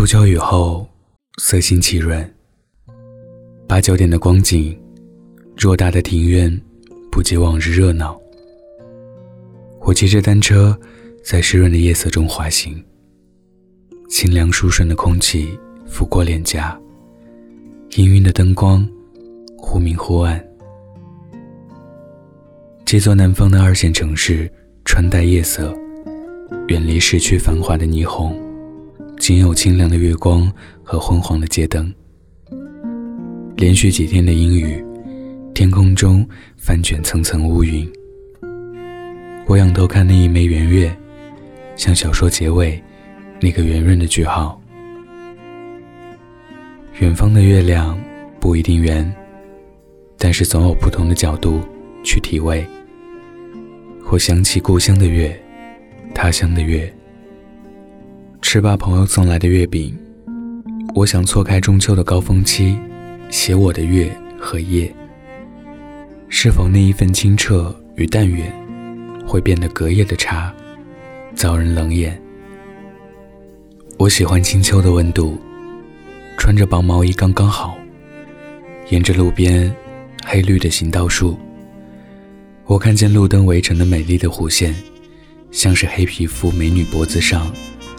[0.00, 0.88] 初秋雨后，
[1.36, 2.26] 色心气润。
[3.68, 4.74] 八九点的光景，
[5.58, 6.58] 偌大的庭院，
[7.12, 8.18] 不及往日热闹。
[9.82, 10.74] 我骑着单车，
[11.22, 12.82] 在湿润的夜色中滑行。
[14.08, 15.50] 清凉舒顺的空气
[15.86, 16.74] 拂过脸颊，
[17.90, 18.88] 氤氲的灯光，
[19.58, 20.42] 忽明忽暗。
[22.86, 24.50] 这座南方的二线城市，
[24.86, 25.78] 穿戴夜色，
[26.68, 28.34] 远离市区繁华的霓虹。
[29.20, 30.50] 仅有清凉的月光
[30.82, 31.92] 和昏黄的街灯。
[33.54, 34.82] 连续几天的阴雨，
[35.54, 37.86] 天空中翻卷层层乌云。
[39.46, 40.96] 我仰头看那一枚圆月，
[41.76, 42.82] 像小说结尾
[43.42, 44.58] 那个圆润的句号。
[47.00, 48.02] 远方的月亮
[48.40, 49.14] 不一定圆，
[50.16, 51.60] 但是总有不同的角度
[52.02, 52.66] 去体味。
[54.10, 55.38] 我想起故乡的月，
[56.14, 56.90] 他乡的月。
[58.52, 59.96] 吃罢朋友送来的月饼，
[60.92, 62.76] 我想错开中秋的高峰期，
[63.30, 64.92] 写我的月和夜。
[66.28, 68.52] 是否那一份清澈与淡远，
[69.24, 70.52] 会变得隔夜的茶，
[71.32, 72.20] 遭人冷眼？
[73.98, 75.38] 我喜欢清秋的温度，
[76.36, 77.78] 穿着薄毛衣刚刚好。
[78.88, 79.72] 沿着路边
[80.26, 81.38] 黑绿的行道树，
[82.66, 84.74] 我看见路灯围成的美丽的弧线，
[85.52, 87.48] 像是黑皮肤美女脖子上。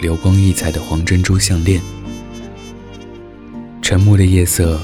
[0.00, 1.80] 流光溢彩的黄珍珠项链，
[3.82, 4.80] 沉默的夜色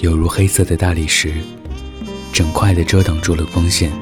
[0.00, 1.32] 犹如黑色的大理石，
[2.32, 3.92] 整块的遮挡住了光线。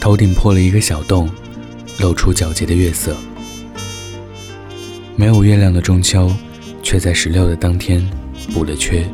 [0.00, 1.28] 头顶破了一个小洞，
[2.00, 3.14] 露出皎洁的月色。
[5.14, 6.32] 没有月亮的中秋，
[6.82, 8.02] 却在十六的当天
[8.54, 9.06] 补了缺，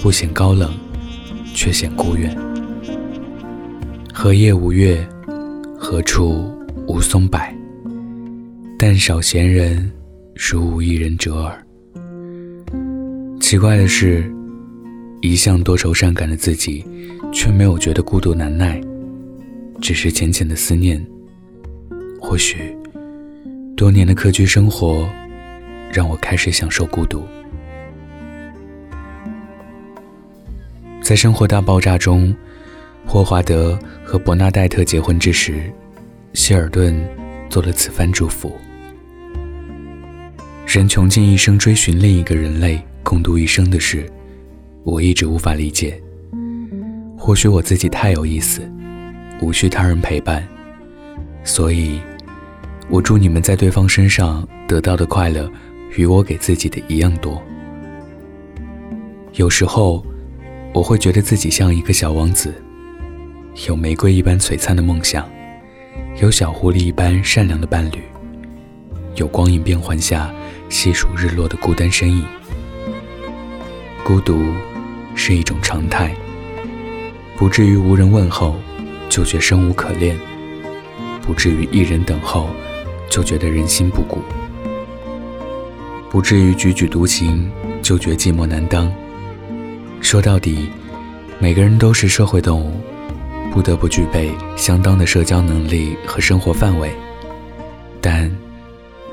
[0.00, 0.72] 不显高冷，
[1.52, 2.36] 却显孤远。
[4.12, 5.04] 何夜无月，
[5.76, 7.40] 何处无松柏？
[8.76, 9.90] 但少闲人，
[10.34, 11.66] 如无一人折耳。
[13.40, 14.30] 奇怪的是，
[15.22, 16.84] 一向多愁善感的自己，
[17.32, 18.80] 却没有觉得孤独难耐，
[19.80, 21.04] 只是浅浅的思念。
[22.20, 22.76] 或许，
[23.76, 25.08] 多年的客居生活，
[25.92, 27.22] 让我开始享受孤独。
[31.00, 32.34] 在《生活大爆炸》中，
[33.06, 35.70] 霍华德和伯纳黛特结婚之时，
[36.32, 36.94] 希尔顿
[37.48, 38.52] 做了此番祝福。
[40.74, 44.10] 人穷尽一生追寻另一个人类共度一生的事，
[44.82, 46.02] 我一直无法理解。
[47.16, 48.68] 或许我自己太有意思，
[49.40, 50.44] 无需他人陪伴，
[51.44, 52.00] 所以，
[52.88, 55.48] 我祝你们在对方身上得到的快乐，
[55.96, 57.40] 与我给自己的一样多。
[59.34, 60.04] 有时候，
[60.72, 62.52] 我会觉得自己像一个小王子，
[63.68, 65.24] 有玫瑰一般璀璨的梦想，
[66.20, 68.02] 有小狐狸一般善良的伴侣，
[69.16, 70.32] 有光影变幻下。
[70.70, 72.24] 细数日落的孤单身影，
[74.02, 74.42] 孤独
[75.14, 76.12] 是一种常态，
[77.36, 78.56] 不至于无人问候
[79.08, 80.18] 就觉生无可恋，
[81.22, 82.48] 不至于一人等候
[83.08, 84.20] 就觉得人心不古，
[86.10, 87.48] 不至于踽踽独行
[87.80, 88.92] 就觉寂寞难当。
[90.00, 90.70] 说到底，
[91.38, 92.80] 每个人都是社会动物，
[93.52, 96.90] 不得不具备相当的社交能力和生活范围，
[98.00, 98.43] 但。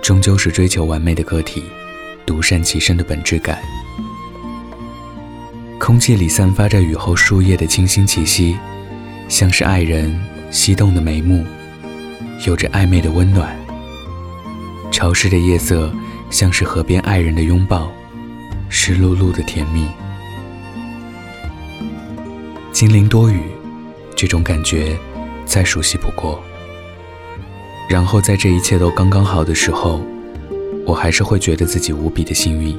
[0.02, 1.64] 终究是追求完美的个体，
[2.26, 3.62] 独善其身的本质感。
[5.80, 8.58] 空气里散发着雨后树叶的清新气息，
[9.30, 10.20] 像是爱人
[10.52, 11.46] 翕动的眉目，
[12.46, 13.56] 有着暧昧的温暖。
[14.92, 15.94] 潮湿的夜色，
[16.30, 17.92] 像是河边爱人的拥抱，
[18.70, 19.88] 湿漉漉的甜蜜。
[22.72, 23.42] 金陵多雨，
[24.16, 24.98] 这种感觉
[25.46, 26.44] 再熟悉不过。
[27.92, 30.02] 然后在这一切都刚刚好的时候，
[30.86, 32.74] 我还是会觉得自己无比的幸运，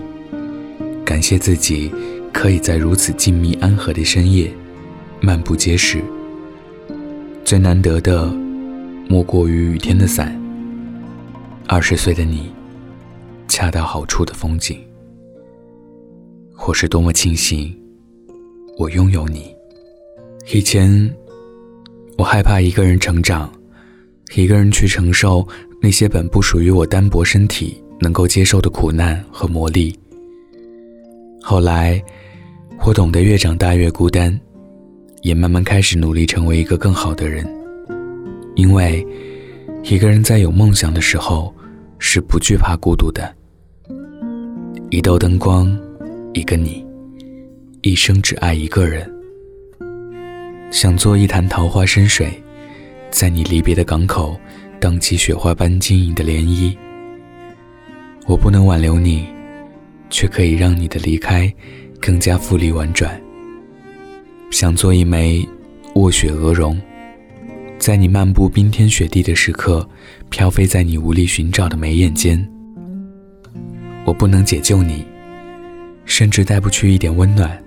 [1.05, 1.93] 感谢自己
[2.33, 4.51] 可以在如此静谧安和的深夜
[5.21, 6.03] 漫步街市。
[7.45, 8.25] 最难得的
[9.07, 10.35] 莫过于雨天的伞，
[11.69, 12.51] 二十岁的你，
[13.49, 14.81] 恰到好处的风景。
[16.67, 17.71] 我是多么庆幸
[18.79, 19.55] 我拥有你。
[20.55, 21.15] 以前
[22.17, 23.53] 我害怕一个人成长。
[24.35, 25.47] 一个人去承受
[25.81, 29.95] 那些本不属于我单薄身体能够接受的苦难和磨砺。
[31.43, 32.03] 后来，
[32.85, 34.39] 我懂得越长大越孤单，
[35.21, 37.47] 也慢慢开始努力成为一个更好的人。
[38.55, 39.07] 因为，
[39.83, 41.55] 一个人在有梦想的时候
[41.99, 43.35] 是不惧怕孤独的。
[44.91, 45.77] 一道灯光，
[46.33, 46.85] 一个你，
[47.83, 49.11] 一生只爱一个人。
[50.71, 52.42] 想做一潭桃花深水。
[53.13, 54.41] 在你离别的港口，
[54.81, 56.75] 荡起雪花般晶莹的涟漪。
[58.27, 59.27] 我不能挽留你，
[60.09, 61.53] 却可以让你的离开
[62.01, 63.21] 更加富丽婉转。
[64.51, 65.47] 想做一枚
[65.95, 66.81] 卧雪鹅绒，
[67.79, 69.87] 在你漫步冰天雪地的时刻，
[70.31, 72.43] 飘飞在你无力寻找的眉眼间。
[74.07, 75.05] 我不能解救你，
[76.07, 77.63] 甚至带不去一点温暖，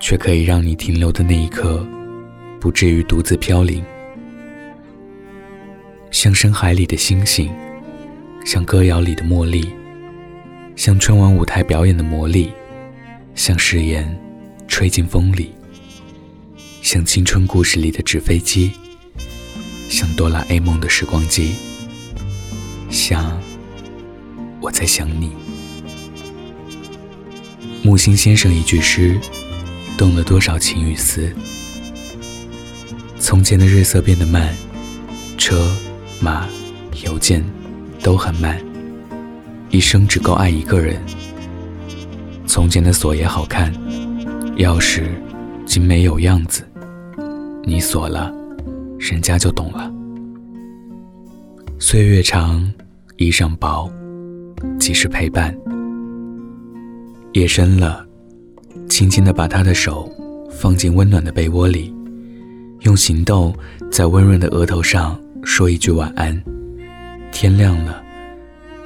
[0.00, 1.86] 却可以让你停留的那一刻，
[2.58, 3.80] 不至于独自飘零。
[6.20, 7.48] 像深海里的星星，
[8.44, 9.72] 像歌谣里的茉莉，
[10.74, 12.50] 像春晚舞台表演的魔力，
[13.36, 14.20] 像誓言
[14.66, 15.52] 吹进风里，
[16.82, 18.72] 像青春故事里的纸飞机，
[19.88, 21.54] 像哆啦 A 梦的时光机，
[22.90, 23.40] 像
[24.60, 25.30] 我在想你。
[27.84, 29.20] 木心先生一句诗，
[29.96, 31.32] 动了多少情与思？
[33.20, 34.52] 从前的日色变得慢，
[35.36, 35.72] 车。
[36.20, 36.46] 马、
[37.04, 37.44] 邮件
[38.02, 38.58] 都很慢，
[39.70, 41.00] 一生只够爱一个人。
[42.46, 43.72] 从前的锁也好看，
[44.56, 45.04] 钥匙
[45.64, 46.64] 竟没有样子。
[47.64, 48.32] 你锁了，
[48.98, 49.92] 人家就懂了。
[51.78, 52.68] 岁月长，
[53.16, 53.88] 衣裳薄，
[54.80, 55.56] 即是陪伴。
[57.34, 58.04] 夜深了，
[58.88, 60.10] 轻轻地把他的手
[60.50, 61.94] 放进温暖的被窝里，
[62.80, 63.54] 用行动
[63.90, 65.16] 在温润的额头上。
[65.48, 66.40] 说一句晚安。
[67.32, 68.04] 天亮了，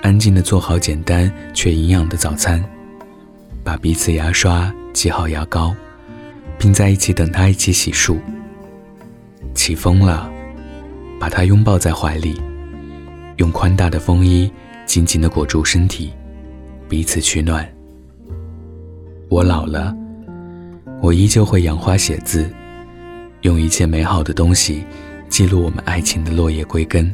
[0.01, 2.65] 安静的做好简单却营养的早餐，
[3.65, 5.75] 把彼此牙刷挤好牙膏，
[6.57, 8.17] 并在一起等他一起洗漱。
[9.55, 10.31] 起风了，
[11.19, 12.41] 把他拥抱在怀里，
[13.39, 14.51] 用宽大的风衣
[14.87, 16.13] 紧紧的裹住身体，
[16.89, 17.69] 彼此取暖。
[19.29, 19.95] 我老了，
[21.03, 22.49] 我依旧会养花写字，
[23.41, 24.85] 用一切美好的东西。
[25.33, 27.11] 记录我们爱情的落叶归根。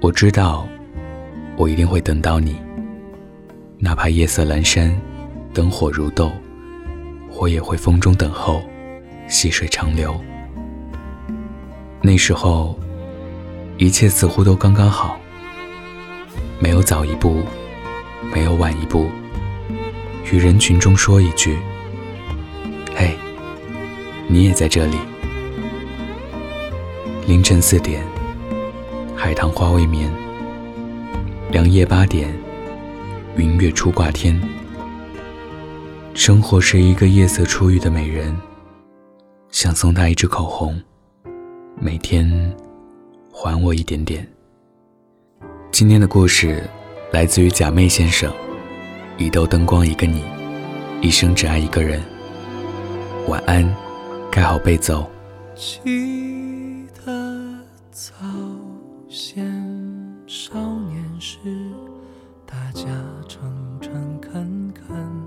[0.00, 0.64] 我知道，
[1.56, 2.54] 我一定会等到你，
[3.78, 4.96] 哪怕夜色阑珊，
[5.52, 6.30] 灯火如豆，
[7.36, 8.62] 我也会风中等候，
[9.26, 10.14] 细水长流。
[12.00, 12.78] 那时候，
[13.76, 15.18] 一切似乎都刚刚好，
[16.60, 17.42] 没有早一步，
[18.32, 19.08] 没有晚一步，
[20.32, 21.58] 与人群中说一句
[22.94, 23.16] ：“嘿，
[24.28, 24.96] 你也在这里。”
[27.26, 28.04] 凌晨四点，
[29.16, 30.12] 海棠花未眠。
[31.50, 32.30] 良夜八点，
[33.34, 34.38] 云月初挂天。
[36.12, 38.36] 生活是一个夜色初遇的美人，
[39.50, 40.78] 想送她一支口红，
[41.80, 42.54] 每天
[43.32, 44.28] 还我一点点。
[45.72, 46.62] 今天的故事
[47.10, 48.30] 来自于假寐先生，
[49.16, 50.22] 一兜灯光一个你，
[51.00, 52.02] 一生只爱一个人。
[53.28, 53.66] 晚安，
[54.30, 55.10] 盖好被走。
[57.94, 58.12] 早
[59.08, 59.46] 先
[60.26, 61.38] 少年时，
[62.44, 62.86] 大家
[63.28, 65.22] 诚诚恳恳，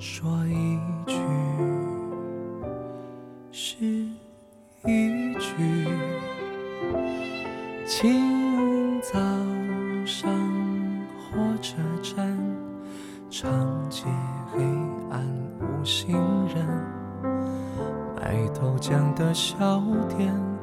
[0.00, 0.76] 说一
[1.06, 1.16] 句
[3.52, 3.76] 是
[4.86, 5.86] 一句。
[7.86, 9.16] 清早
[10.04, 10.28] 上
[11.16, 12.36] 火车站，
[13.30, 14.02] 长街
[14.50, 14.64] 黑
[15.12, 15.24] 暗
[15.60, 16.18] 无行
[16.48, 16.66] 人，
[18.16, 20.34] 卖豆浆的小店。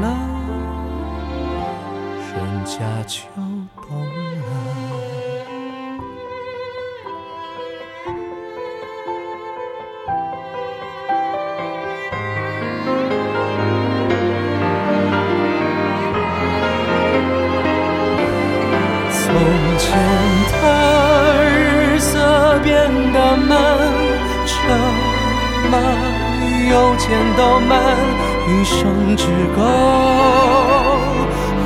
[0.00, 0.06] 了，
[2.34, 2.76] 人家
[3.06, 4.42] 就懂了。
[19.10, 19.24] 从
[19.78, 19.86] 前
[20.62, 20.64] 的
[21.44, 22.72] 日色变
[23.12, 23.56] 得慢，
[24.46, 24.56] 车
[25.70, 25.74] 马
[26.70, 28.27] 邮件都慢。
[28.48, 29.24] 一生只
[29.54, 29.60] 够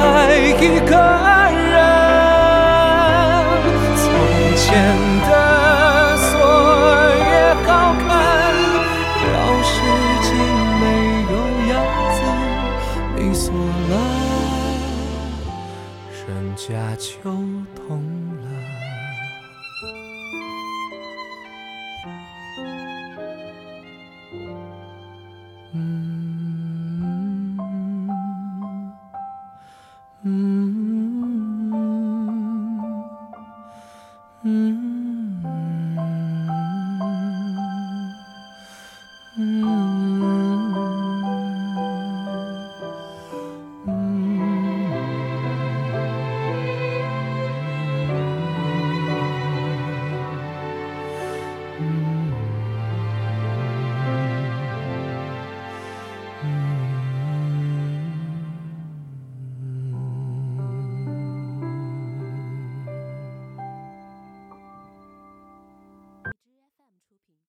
[0.00, 0.02] 爱
[0.36, 0.90] 一个
[1.70, 1.74] 人。
[3.96, 4.02] 从
[4.56, 4.60] 前
[5.28, 5.30] 的
[6.16, 6.28] 锁
[7.30, 7.30] 也
[7.64, 7.66] 好
[8.00, 8.10] 看，
[9.22, 9.30] 钥
[9.62, 9.72] 匙
[10.22, 10.28] 竟
[10.80, 10.82] 没
[11.30, 11.34] 有
[11.72, 11.72] 样
[12.16, 12.18] 子。
[13.16, 13.44] 你锁
[13.90, 13.92] 了，
[16.26, 16.66] 人家
[16.98, 17.06] 就
[30.24, 30.51] Mm.